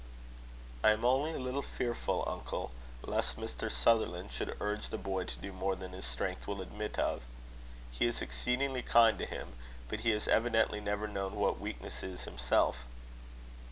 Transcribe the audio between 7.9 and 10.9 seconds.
He is exceedingly kind to him, but he has evidently